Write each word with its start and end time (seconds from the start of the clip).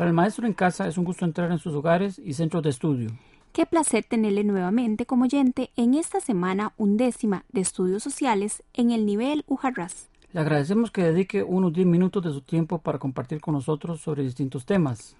Para 0.00 0.08
el 0.08 0.16
maestro 0.16 0.46
en 0.46 0.54
casa 0.54 0.88
es 0.88 0.96
un 0.96 1.04
gusto 1.04 1.26
entrar 1.26 1.52
en 1.52 1.58
sus 1.58 1.74
hogares 1.74 2.18
y 2.18 2.32
centros 2.32 2.62
de 2.62 2.70
estudio. 2.70 3.10
Qué 3.52 3.66
placer 3.66 4.02
tenerle 4.02 4.44
nuevamente 4.44 5.04
como 5.04 5.24
oyente 5.24 5.72
en 5.76 5.92
esta 5.92 6.20
semana 6.20 6.72
undécima 6.78 7.44
de 7.52 7.60
estudios 7.60 8.02
sociales 8.02 8.62
en 8.72 8.92
el 8.92 9.04
nivel 9.04 9.44
Ujarras. 9.46 10.08
Le 10.32 10.40
agradecemos 10.40 10.90
que 10.90 11.02
dedique 11.02 11.42
unos 11.42 11.74
10 11.74 11.86
minutos 11.86 12.24
de 12.24 12.30
su 12.30 12.40
tiempo 12.40 12.78
para 12.78 12.98
compartir 12.98 13.42
con 13.42 13.52
nosotros 13.52 14.00
sobre 14.00 14.22
distintos 14.22 14.64
temas. 14.64 15.16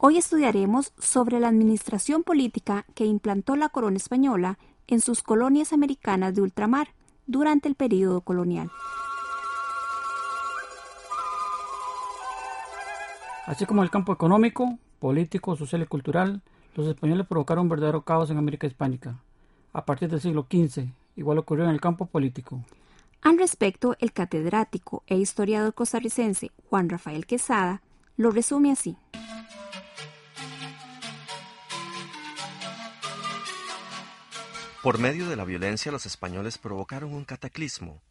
Hoy 0.00 0.18
estudiaremos 0.18 0.92
sobre 0.98 1.38
la 1.38 1.46
administración 1.46 2.24
política 2.24 2.86
que 2.96 3.06
implantó 3.06 3.54
la 3.54 3.68
corona 3.68 3.98
española 3.98 4.58
en 4.88 5.00
sus 5.00 5.22
colonias 5.22 5.72
americanas 5.72 6.34
de 6.34 6.42
ultramar 6.42 6.88
durante 7.28 7.68
el 7.68 7.76
período 7.76 8.20
colonial. 8.22 8.68
Así 13.46 13.66
como 13.66 13.82
el 13.82 13.90
campo 13.90 14.12
económico, 14.12 14.78
político, 14.98 15.54
social 15.54 15.82
y 15.82 15.86
cultural, 15.86 16.40
los 16.74 16.86
españoles 16.86 17.26
provocaron 17.26 17.64
un 17.64 17.68
verdadero 17.68 18.02
caos 18.02 18.30
en 18.30 18.38
América 18.38 18.66
Hispánica. 18.66 19.20
A 19.72 19.84
partir 19.84 20.08
del 20.08 20.20
siglo 20.20 20.46
XV, 20.50 20.88
igual 21.16 21.38
ocurrió 21.38 21.64
en 21.64 21.70
el 21.70 21.80
campo 21.80 22.06
político. 22.06 22.64
Al 23.20 23.38
respecto, 23.38 23.96
el 24.00 24.12
catedrático 24.12 25.02
e 25.06 25.16
historiador 25.16 25.74
costarricense 25.74 26.52
Juan 26.70 26.88
Rafael 26.88 27.26
Quesada 27.26 27.82
lo 28.16 28.30
resume 28.30 28.72
así. 28.72 28.96
Por 34.82 34.98
medio 34.98 35.28
de 35.28 35.36
la 35.36 35.44
violencia 35.44 35.92
los 35.92 36.06
españoles 36.06 36.58
provocaron 36.58 37.14
un 37.14 37.24
cataclismo, 37.24 38.02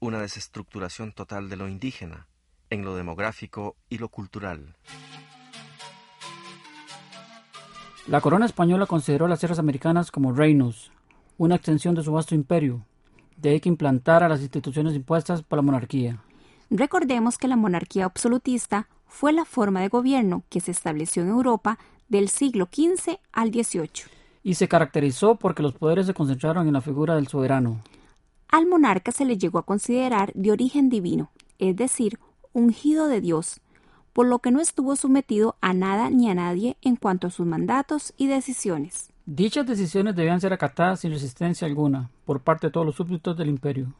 una 0.00 0.20
desestructuración 0.20 1.12
total 1.12 1.50
de 1.50 1.56
lo 1.56 1.68
indígena, 1.68 2.26
en 2.72 2.84
lo 2.84 2.94
demográfico 2.94 3.76
y 3.88 3.98
lo 3.98 4.08
cultural. 4.08 4.74
La 8.06 8.20
corona 8.20 8.46
española 8.46 8.86
consideró 8.86 9.28
las 9.28 9.38
tierras 9.38 9.58
americanas 9.58 10.10
como 10.10 10.32
reinos, 10.32 10.90
una 11.38 11.54
extensión 11.54 11.94
de 11.94 12.02
su 12.02 12.12
vasto 12.12 12.34
imperio, 12.34 12.84
de 13.36 13.50
ahí 13.50 13.60
que 13.60 13.68
implantara 13.68 14.28
las 14.28 14.40
instituciones 14.40 14.94
impuestas 14.94 15.42
por 15.42 15.58
la 15.58 15.62
monarquía. 15.62 16.22
Recordemos 16.70 17.38
que 17.38 17.48
la 17.48 17.56
monarquía 17.56 18.06
absolutista 18.06 18.88
fue 19.06 19.32
la 19.32 19.44
forma 19.44 19.80
de 19.80 19.88
gobierno 19.88 20.42
que 20.48 20.60
se 20.60 20.70
estableció 20.70 21.22
en 21.22 21.28
Europa 21.28 21.78
del 22.08 22.28
siglo 22.28 22.68
XV 22.72 23.18
al 23.32 23.52
XVIII. 23.52 24.04
Y 24.42 24.54
se 24.54 24.66
caracterizó 24.66 25.36
porque 25.36 25.62
los 25.62 25.74
poderes 25.74 26.06
se 26.06 26.14
concentraron 26.14 26.66
en 26.66 26.72
la 26.72 26.80
figura 26.80 27.14
del 27.14 27.28
soberano. 27.28 27.82
Al 28.48 28.66
monarca 28.66 29.12
se 29.12 29.24
le 29.24 29.38
llegó 29.38 29.58
a 29.58 29.66
considerar 29.66 30.32
de 30.34 30.50
origen 30.50 30.88
divino, 30.88 31.30
es 31.58 31.76
decir, 31.76 32.18
ungido 32.52 33.08
de 33.08 33.20
Dios, 33.20 33.60
por 34.12 34.26
lo 34.26 34.40
que 34.40 34.50
no 34.50 34.60
estuvo 34.60 34.96
sometido 34.96 35.56
a 35.60 35.72
nada 35.72 36.10
ni 36.10 36.30
a 36.30 36.34
nadie 36.34 36.76
en 36.82 36.96
cuanto 36.96 37.26
a 37.26 37.30
sus 37.30 37.46
mandatos 37.46 38.12
y 38.16 38.26
decisiones. 38.26 39.10
Dichas 39.24 39.66
decisiones 39.66 40.16
debían 40.16 40.40
ser 40.40 40.52
acatadas 40.52 41.00
sin 41.00 41.12
resistencia 41.12 41.66
alguna 41.66 42.10
por 42.24 42.40
parte 42.40 42.66
de 42.66 42.72
todos 42.72 42.86
los 42.86 42.96
súbditos 42.96 43.36
del 43.36 43.48
imperio. 43.48 43.92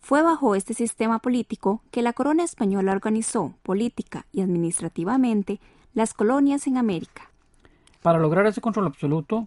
Fue 0.00 0.22
bajo 0.22 0.54
este 0.54 0.74
sistema 0.74 1.18
político 1.18 1.82
que 1.90 2.02
la 2.02 2.12
corona 2.12 2.44
española 2.44 2.92
organizó 2.92 3.54
política 3.62 4.26
y 4.32 4.40
administrativamente 4.40 5.60
las 5.92 6.14
colonias 6.14 6.66
en 6.66 6.78
América. 6.78 7.30
Para 8.00 8.18
lograr 8.18 8.46
ese 8.46 8.60
control 8.60 8.86
absoluto, 8.86 9.46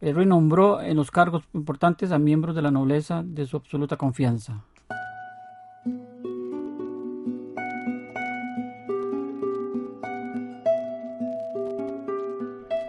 el 0.00 0.16
rey 0.16 0.26
nombró 0.26 0.82
en 0.82 0.96
los 0.96 1.10
cargos 1.10 1.44
importantes 1.54 2.10
a 2.10 2.18
miembros 2.18 2.54
de 2.54 2.62
la 2.62 2.70
nobleza 2.70 3.22
de 3.24 3.46
su 3.46 3.56
absoluta 3.56 3.96
confianza. 3.96 4.64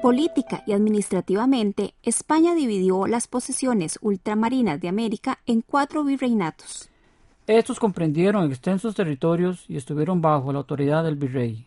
Política 0.04 0.64
y 0.68 0.74
administrativamente, 0.74 1.94
España 2.04 2.54
dividió 2.56 3.08
las 3.08 3.30
posesiones 3.30 3.98
ultramarinas 4.02 4.82
de 4.82 4.90
América 4.90 5.40
en 5.46 5.62
cuatro 5.62 6.04
virreinatos. 6.04 6.90
Estos 7.48 7.80
comprendieron 7.80 8.52
extensos 8.52 8.96
territorios 8.96 9.64
y 9.70 9.78
estuvieron 9.78 10.20
bajo 10.20 10.52
la 10.52 10.60
autoridad 10.60 11.06
del 11.06 11.16
virrey. 11.16 11.66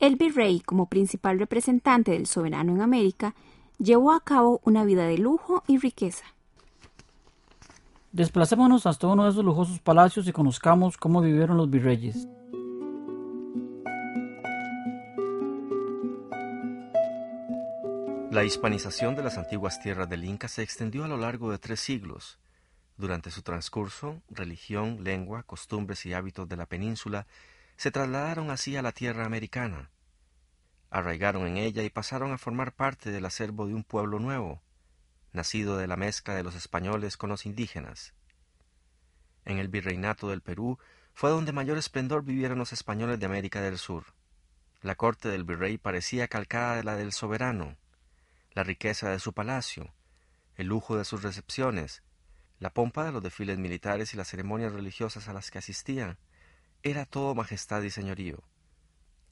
El 0.00 0.16
virrey, 0.16 0.60
como 0.60 0.86
principal 0.86 1.38
representante 1.38 2.12
del 2.12 2.26
soberano 2.26 2.72
en 2.72 2.80
América, 2.80 3.34
llevó 3.78 4.12
a 4.12 4.20
cabo 4.20 4.62
una 4.64 4.86
vida 4.86 5.04
de 5.04 5.18
lujo 5.18 5.62
y 5.68 5.76
riqueza. 5.76 6.24
Desplacémonos 8.10 8.86
hasta 8.86 9.06
uno 9.06 9.24
de 9.24 9.32
esos 9.32 9.44
lujosos 9.44 9.80
palacios 9.80 10.26
y 10.26 10.32
conozcamos 10.32 10.96
cómo 10.96 11.20
vivieron 11.20 11.58
los 11.58 11.68
virreyes. 11.68 12.26
La 18.36 18.44
hispanización 18.44 19.16
de 19.16 19.22
las 19.22 19.38
antiguas 19.38 19.80
tierras 19.80 20.10
del 20.10 20.22
Inca 20.22 20.46
se 20.46 20.62
extendió 20.62 21.04
a 21.04 21.08
lo 21.08 21.16
largo 21.16 21.50
de 21.50 21.58
tres 21.58 21.80
siglos. 21.80 22.38
Durante 22.98 23.30
su 23.30 23.40
transcurso, 23.40 24.20
religión, 24.28 25.02
lengua, 25.04 25.42
costumbres 25.44 26.04
y 26.04 26.12
hábitos 26.12 26.46
de 26.46 26.58
la 26.58 26.66
península 26.66 27.26
se 27.78 27.90
trasladaron 27.90 28.50
así 28.50 28.76
a 28.76 28.82
la 28.82 28.92
tierra 28.92 29.24
americana. 29.24 29.90
Arraigaron 30.90 31.46
en 31.46 31.56
ella 31.56 31.82
y 31.82 31.88
pasaron 31.88 32.30
a 32.30 32.36
formar 32.36 32.74
parte 32.74 33.10
del 33.10 33.24
acervo 33.24 33.66
de 33.66 33.72
un 33.72 33.84
pueblo 33.84 34.18
nuevo, 34.18 34.60
nacido 35.32 35.78
de 35.78 35.86
la 35.86 35.96
mezcla 35.96 36.34
de 36.34 36.42
los 36.42 36.56
españoles 36.56 37.16
con 37.16 37.30
los 37.30 37.46
indígenas. 37.46 38.12
En 39.46 39.56
el 39.56 39.68
virreinato 39.68 40.28
del 40.28 40.42
Perú 40.42 40.78
fue 41.14 41.30
donde 41.30 41.52
mayor 41.52 41.78
esplendor 41.78 42.22
vivieron 42.22 42.58
los 42.58 42.74
españoles 42.74 43.18
de 43.18 43.24
América 43.24 43.62
del 43.62 43.78
Sur. 43.78 44.04
La 44.82 44.94
corte 44.94 45.30
del 45.30 45.44
virrey 45.44 45.78
parecía 45.78 46.28
calcada 46.28 46.76
de 46.76 46.84
la 46.84 46.96
del 46.96 47.12
soberano, 47.12 47.78
la 48.56 48.64
riqueza 48.64 49.10
de 49.10 49.18
su 49.18 49.34
palacio, 49.34 49.92
el 50.56 50.68
lujo 50.68 50.96
de 50.96 51.04
sus 51.04 51.22
recepciones, 51.22 52.02
la 52.58 52.70
pompa 52.70 53.04
de 53.04 53.12
los 53.12 53.22
desfiles 53.22 53.58
militares 53.58 54.14
y 54.14 54.16
las 54.16 54.28
ceremonias 54.28 54.72
religiosas 54.72 55.28
a 55.28 55.34
las 55.34 55.50
que 55.50 55.58
asistían, 55.58 56.16
era 56.82 57.04
todo 57.04 57.34
majestad 57.34 57.82
y 57.82 57.90
señorío. 57.90 58.42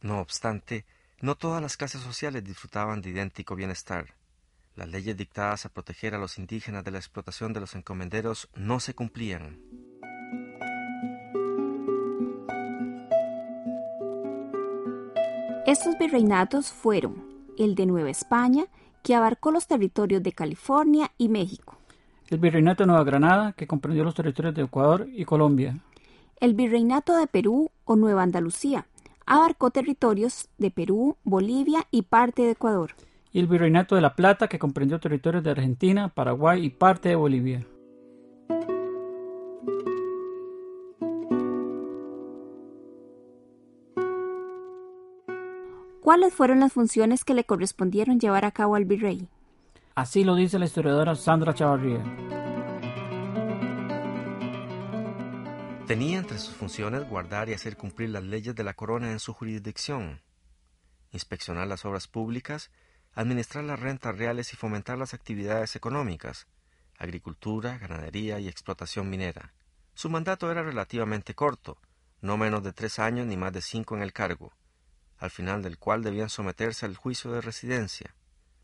No 0.03 0.21
obstante, 0.21 0.85
no 1.23 1.37
todas 1.37 1.63
las 1.63 1.79
clases 1.79 2.03
sociales 2.03 2.45
disfrutaban 2.45 3.01
de 3.01 3.11
idéntico 3.11 3.57
bienestar. 3.57 4.15
Las 4.77 4.91
leyes 4.91 5.17
dictadas 5.17 5.65
a 5.65 5.71
proteger 5.71 6.15
a 6.15 6.19
los 6.19 6.37
indígenas 6.37 6.85
de 6.85 6.91
la 6.91 6.99
explotación 6.99 7.55
de 7.55 7.61
los 7.61 7.75
encomenderos 7.75 8.51
no 8.55 8.79
se 8.79 8.95
cumplían. 8.95 9.59
Estos 15.67 15.97
virreinatos 15.99 16.75
fueron 16.75 17.25
el 17.57 17.75
de 17.75 17.87
Nueva 17.87 18.11
España, 18.11 18.67
que 19.05 19.15
abarcó 19.15 19.53
los 19.53 19.67
territorios 19.67 20.23
de 20.23 20.33
California 20.33 21.13
y 21.19 21.29
México. 21.29 21.77
El 22.31 22.39
Virreinato 22.39 22.83
de 22.83 22.87
Nueva 22.89 23.05
Granada, 23.05 23.53
que 23.53 23.67
comprendió 23.67 24.03
los 24.03 24.15
territorios 24.15 24.55
de 24.55 24.63
Ecuador 24.63 25.07
y 25.13 25.27
Colombia. 25.27 25.79
El 26.41 26.55
Virreinato 26.55 27.15
de 27.17 27.27
Perú 27.27 27.71
o 27.85 27.97
Nueva 27.97 28.23
Andalucía 28.23 28.87
abarcó 29.27 29.71
territorios 29.71 30.49
de 30.57 30.71
Perú, 30.71 31.17
Bolivia 31.23 31.87
y 31.91 32.03
parte 32.03 32.43
de 32.43 32.53
Ecuador. 32.53 32.93
Y 33.31 33.41
el 33.41 33.47
Virreinato 33.47 33.95
de 33.95 34.01
La 34.01 34.17
Plata, 34.17 34.49
que 34.49 34.59
comprendió 34.59 34.99
territorios 34.99 35.45
de 35.45 35.51
Argentina, 35.51 36.09
Paraguay 36.09 36.65
y 36.65 36.71
parte 36.71 37.11
de 37.11 37.17
Bolivia. 37.17 37.67
¿Cuáles 46.05 46.35
fueron 46.35 46.61
las 46.61 46.75
funciones 46.75 47.25
que 47.25 47.33
le 47.33 47.45
correspondieron 47.45 48.21
llevar 48.21 48.45
a 48.45 48.51
cabo 48.51 48.75
al 48.75 48.85
virrey? 48.85 49.27
Así 49.95 50.23
lo 50.23 50.35
dice 50.35 50.59
la 50.59 50.67
historiadora 50.67 51.15
Sandra 51.15 51.55
Chavarría. 51.55 52.05
Tenía 55.87 56.19
entre 56.19 56.39
sus 56.39 56.55
funciones 56.55 57.09
guardar 57.09 57.49
y 57.49 57.55
hacer 57.55 57.79
cumplir 57.79 58.11
las 58.11 58.23
leyes 58.23 58.55
de 58.55 58.65
la 58.65 58.75
corona 58.75 59.13
en 59.13 59.19
su 59.19 59.33
jurisdicción, 59.33 60.21
inspeccionar 61.11 61.69
las 61.69 61.87
obras 61.87 62.07
públicas, 62.07 62.71
administrar 63.15 63.65
las 63.65 63.81
rentas 63.81 64.19
reales 64.19 64.53
y 64.53 64.57
fomentar 64.57 64.99
las 64.99 65.15
actividades 65.15 65.75
económicas, 65.75 66.49
agricultura, 66.99 67.79
ganadería 67.79 68.39
y 68.41 68.49
explotación 68.49 69.09
minera. 69.09 69.55
Su 69.95 70.11
mandato 70.11 70.51
era 70.51 70.63
relativamente 70.63 71.35
corto, 71.35 71.79
no 72.21 72.37
menos 72.37 72.63
de 72.63 72.75
tres 72.75 72.99
años 72.99 73.27
ni 73.27 73.39
más 73.39 73.55
de 73.55 73.63
cinco 73.63 73.97
en 73.97 74.03
el 74.03 74.13
cargo, 74.13 74.53
al 75.25 75.31
final 75.31 75.63
del 75.63 75.79
cual 75.79 76.03
debían 76.03 76.29
someterse 76.29 76.85
al 76.85 76.97
juicio 76.97 77.33
de 77.33 77.41
residencia. 77.41 78.15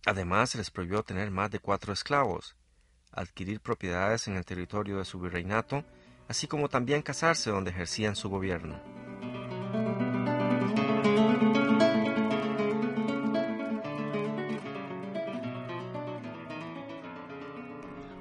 Además, 0.04 0.54
les 0.56 0.70
prohibió 0.70 1.02
tener 1.02 1.30
más 1.30 1.50
de 1.50 1.58
cuatro 1.58 1.94
esclavos, 1.94 2.54
adquirir 3.12 3.60
propiedades 3.60 4.28
en 4.28 4.36
el 4.36 4.44
territorio 4.44 4.98
de 4.98 5.06
su 5.06 5.18
virreinato, 5.18 5.84
así 6.28 6.46
como 6.46 6.68
también 6.68 7.00
casarse 7.00 7.48
donde 7.48 7.70
ejercían 7.70 8.14
su 8.14 8.28
gobierno. 8.28 8.78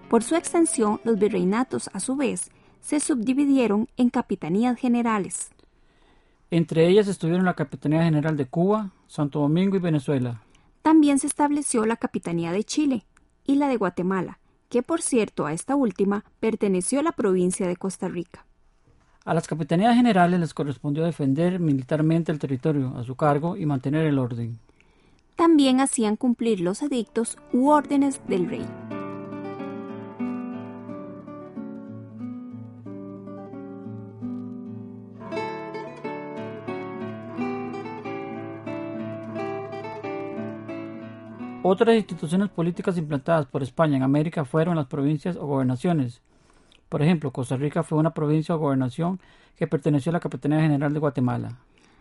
Por 0.09 0.23
su 0.23 0.37
extensión, 0.37 1.01
los 1.03 1.19
virreinatos, 1.19 1.89
a 1.91 1.99
su 1.99 2.15
vez, 2.15 2.51
se 2.79 3.01
subdividieron 3.01 3.89
en 3.97 4.09
capitanías 4.09 4.79
generales. 4.79 5.49
Entre 6.51 6.87
ellas 6.87 7.07
estuvieron 7.07 7.45
la 7.45 7.53
Capitanía 7.53 8.03
General 8.03 8.35
de 8.35 8.47
Cuba, 8.47 8.91
Santo 9.07 9.39
Domingo 9.39 9.75
y 9.75 9.79
Venezuela. 9.79 10.41
También 10.81 11.19
se 11.19 11.27
estableció 11.27 11.85
la 11.85 11.97
Capitanía 11.97 12.51
de 12.51 12.63
Chile 12.63 13.05
y 13.45 13.55
la 13.55 13.67
de 13.67 13.77
Guatemala, 13.77 14.39
que 14.69 14.81
por 14.81 15.01
cierto 15.01 15.45
a 15.45 15.53
esta 15.53 15.75
última 15.75 16.25
perteneció 16.39 16.99
a 16.99 17.03
la 17.03 17.11
provincia 17.11 17.67
de 17.67 17.75
Costa 17.75 18.07
Rica. 18.07 18.45
A 19.25 19.33
las 19.35 19.47
capitanías 19.47 19.95
generales 19.95 20.39
les 20.39 20.53
correspondió 20.53 21.03
defender 21.03 21.59
militarmente 21.59 22.31
el 22.31 22.39
territorio 22.39 22.97
a 22.97 23.03
su 23.03 23.15
cargo 23.15 23.55
y 23.55 23.67
mantener 23.67 24.07
el 24.07 24.17
orden. 24.17 24.57
También 25.35 25.81
hacían 25.81 26.15
cumplir 26.15 26.61
los 26.61 26.81
edictos 26.81 27.37
u 27.53 27.69
órdenes 27.69 28.21
del 28.27 28.49
rey. 28.49 28.65
Otras 41.61 41.93
instituciones 41.93 42.47
políticas 42.47 42.97
implantadas 42.97 43.45
por 43.45 43.61
España 43.63 43.97
en 43.97 44.03
América 44.03 44.45
fueron 44.45 44.77
las 44.77 44.87
provincias 44.87 45.35
o 45.35 45.45
gobernaciones. 45.45 46.21
Por 46.87 47.01
ejemplo, 47.01 47.31
Costa 47.31 47.57
Rica 47.57 47.83
fue 47.83 47.97
una 47.97 48.13
provincia 48.13 48.55
o 48.55 48.59
gobernación 48.59 49.19
que 49.57 49.67
perteneció 49.67 50.11
a 50.11 50.13
la 50.13 50.21
Capitanía 50.21 50.61
General 50.61 50.93
de 50.93 50.99
Guatemala. 50.99 51.57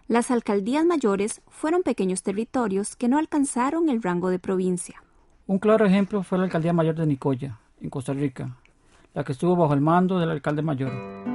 Las 0.07 0.31
alcaldías 0.31 0.87
mayores 0.87 1.43
fueron 1.49 1.83
pequeños 1.83 2.23
territorios 2.23 2.95
que 2.95 3.09
no 3.09 3.19
alcanzaron 3.19 3.89
el 3.89 4.01
rango 4.01 4.31
de 4.31 4.39
provincia. 4.39 5.03
Un 5.49 5.59
claro 5.59 5.87
ejemplo 5.87 6.23
fue 6.23 6.39
la 6.39 6.45
Alcaldía 6.45 6.73
Mayor 6.73 6.95
de 6.95 7.07
Nicoya, 7.07 7.59
en 7.81 7.91
Costa 7.91 8.13
Rica, 8.13 8.57
la 9.13 9.25
que 9.25 9.33
estuvo 9.33 9.57
bajo 9.57 9.75
el 9.75 9.81
mando 9.81 10.21
del 10.21 10.31
alcalde 10.31 10.63
mayor. 10.63 11.28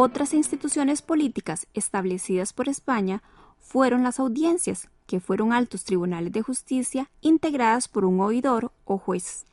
Otras 0.00 0.32
instituciones 0.32 1.02
políticas 1.02 1.66
establecidas 1.74 2.52
por 2.52 2.68
España 2.68 3.20
fueron 3.58 4.04
las 4.04 4.20
audiencias, 4.20 4.88
que 5.08 5.18
fueron 5.18 5.52
altos 5.52 5.82
tribunales 5.82 6.30
de 6.30 6.40
justicia 6.40 7.10
integradas 7.20 7.88
por 7.88 8.04
un 8.04 8.20
oidor 8.20 8.70
o 8.84 8.98
juez. 8.98 9.44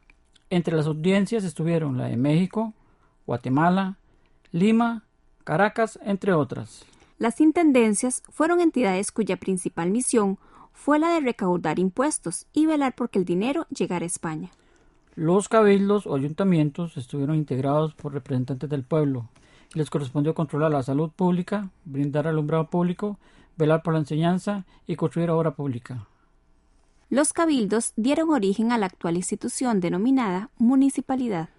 Entre 0.52 0.76
las 0.76 0.86
audiencias 0.86 1.44
estuvieron 1.46 1.98
la 1.98 2.06
de 2.06 2.18
México, 2.18 2.76
Guatemala, 3.26 3.98
Lima, 4.52 5.04
Caracas, 5.44 5.98
entre 6.04 6.32
otras. 6.34 6.86
Las 7.18 7.42
intendencias 7.42 8.22
fueron 8.30 8.62
entidades 8.62 9.12
cuya 9.12 9.38
principal 9.38 9.90
misión 9.90 10.38
fue 10.74 11.00
la 11.00 11.10
de 11.10 11.22
recaudar 11.22 11.80
impuestos 11.80 12.46
y 12.54 12.68
velar 12.68 12.94
por 12.94 13.10
que 13.10 13.18
el 13.18 13.26
dinero 13.26 13.66
llegara 13.72 14.04
a 14.04 14.06
España. 14.06 14.52
Los 15.16 15.50
cabildos 15.50 16.06
o 16.06 16.14
ayuntamientos 16.14 16.98
estuvieron 16.98 17.36
integrados 17.36 17.96
por 17.96 18.14
representantes 18.14 18.70
del 18.70 18.84
pueblo, 18.84 19.28
les 19.76 19.90
correspondió 19.90 20.34
controlar 20.34 20.72
la 20.72 20.82
salud 20.82 21.12
pública, 21.12 21.70
brindar 21.84 22.28
alumbrado 22.28 22.70
público, 22.70 23.20
velar 23.58 23.84
por 23.84 23.94
la 23.94 24.00
enseñanza 24.00 24.66
y 24.88 24.96
construir 24.96 25.30
obra 25.30 25.52
pública. 25.52 26.08
Los 27.10 27.34
cabildos 27.34 27.94
dieron 27.96 28.32
origen 28.32 28.72
a 28.72 28.78
la 28.78 28.88
actual 28.88 29.18
institución 29.18 29.80
denominada 29.80 30.50
municipalidad. 30.58 31.50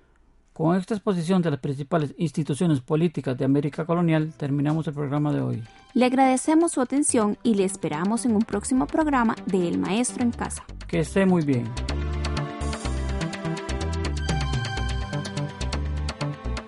Con 0.53 0.75
esta 0.75 0.95
exposición 0.95 1.43
de 1.43 1.51
las 1.51 1.61
principales 1.61 2.15
instituciones 2.17 2.81
políticas 2.81 3.37
de 3.37 3.45
América 3.45 3.85
colonial 3.85 4.33
terminamos 4.37 4.87
el 4.89 4.95
programa 4.95 5.31
de 5.31 5.43
hoy. 5.43 5.63
Le 5.93 6.07
agradecemos 6.07 6.73
su 6.73 6.81
atención 6.81 7.37
y 7.43 7.55
le 7.55 7.65
esperamos 7.65 8.25
en 8.25 8.35
un 8.35 8.43
próximo 8.43 8.87
programa 8.87 9.37
de 9.45 9.69
El 9.69 9.79
Maestro 9.79 10.23
en 10.23 10.31
Casa. 10.31 10.65
Que 10.89 11.01
esté 11.01 11.27
muy 11.27 11.45
bien. 11.45 11.71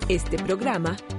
Este 0.07 0.37
programa 0.37 0.95